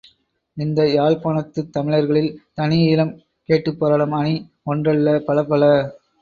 [0.57, 3.13] இந்த யாழ்ப் பாணத்துத் தமிழர்களில் தனி ஈழம்
[3.49, 4.35] கேட்டுப் போராடும் அணி
[4.65, 5.63] ஒன்றல்ல பலப்பல!